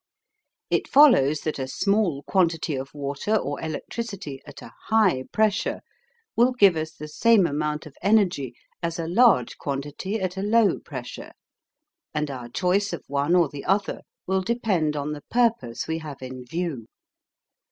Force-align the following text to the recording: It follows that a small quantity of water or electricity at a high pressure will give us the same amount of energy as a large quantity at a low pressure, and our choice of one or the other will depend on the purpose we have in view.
It 0.71 0.87
follows 0.87 1.41
that 1.41 1.59
a 1.59 1.67
small 1.67 2.23
quantity 2.23 2.73
of 2.73 2.91
water 2.91 3.35
or 3.35 3.61
electricity 3.61 4.41
at 4.47 4.63
a 4.63 4.73
high 4.85 5.25
pressure 5.31 5.81
will 6.35 6.53
give 6.53 6.75
us 6.75 6.91
the 6.93 7.07
same 7.07 7.45
amount 7.45 7.85
of 7.85 7.95
energy 8.01 8.55
as 8.81 8.97
a 8.97 9.05
large 9.05 9.59
quantity 9.59 10.19
at 10.19 10.37
a 10.37 10.41
low 10.41 10.79
pressure, 10.79 11.33
and 12.15 12.31
our 12.31 12.49
choice 12.49 12.93
of 12.93 13.03
one 13.05 13.35
or 13.35 13.47
the 13.47 13.63
other 13.63 14.01
will 14.25 14.41
depend 14.41 14.95
on 14.95 15.11
the 15.11 15.21
purpose 15.29 15.87
we 15.87 15.99
have 15.99 16.23
in 16.23 16.45
view. 16.47 16.87